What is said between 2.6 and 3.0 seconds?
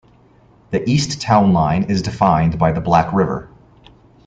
the